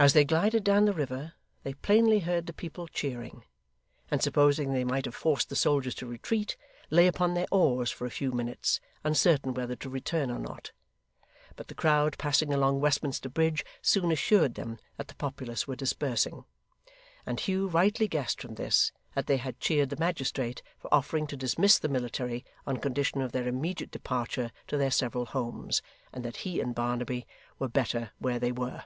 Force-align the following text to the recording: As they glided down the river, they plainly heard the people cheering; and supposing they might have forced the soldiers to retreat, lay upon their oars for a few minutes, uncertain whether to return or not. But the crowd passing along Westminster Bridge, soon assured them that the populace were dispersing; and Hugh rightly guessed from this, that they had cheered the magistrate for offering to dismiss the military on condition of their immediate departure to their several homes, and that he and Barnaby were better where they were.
As 0.00 0.12
they 0.12 0.24
glided 0.24 0.62
down 0.62 0.84
the 0.84 0.92
river, 0.92 1.32
they 1.64 1.74
plainly 1.74 2.20
heard 2.20 2.46
the 2.46 2.52
people 2.52 2.86
cheering; 2.86 3.42
and 4.12 4.22
supposing 4.22 4.72
they 4.72 4.84
might 4.84 5.06
have 5.06 5.14
forced 5.16 5.48
the 5.48 5.56
soldiers 5.56 5.96
to 5.96 6.06
retreat, 6.06 6.56
lay 6.88 7.08
upon 7.08 7.34
their 7.34 7.48
oars 7.50 7.90
for 7.90 8.06
a 8.06 8.10
few 8.10 8.30
minutes, 8.30 8.78
uncertain 9.02 9.54
whether 9.54 9.74
to 9.74 9.90
return 9.90 10.30
or 10.30 10.38
not. 10.38 10.70
But 11.56 11.66
the 11.66 11.74
crowd 11.74 12.16
passing 12.16 12.54
along 12.54 12.78
Westminster 12.78 13.28
Bridge, 13.28 13.64
soon 13.82 14.12
assured 14.12 14.54
them 14.54 14.78
that 14.98 15.08
the 15.08 15.16
populace 15.16 15.66
were 15.66 15.74
dispersing; 15.74 16.44
and 17.26 17.40
Hugh 17.40 17.66
rightly 17.66 18.06
guessed 18.06 18.40
from 18.40 18.54
this, 18.54 18.92
that 19.16 19.26
they 19.26 19.38
had 19.38 19.58
cheered 19.58 19.90
the 19.90 19.96
magistrate 19.96 20.62
for 20.78 20.94
offering 20.94 21.26
to 21.26 21.36
dismiss 21.36 21.76
the 21.76 21.88
military 21.88 22.44
on 22.68 22.76
condition 22.76 23.20
of 23.20 23.32
their 23.32 23.48
immediate 23.48 23.90
departure 23.90 24.52
to 24.68 24.76
their 24.76 24.92
several 24.92 25.26
homes, 25.26 25.82
and 26.12 26.24
that 26.24 26.36
he 26.46 26.60
and 26.60 26.72
Barnaby 26.76 27.26
were 27.58 27.68
better 27.68 28.12
where 28.20 28.38
they 28.38 28.52
were. 28.52 28.84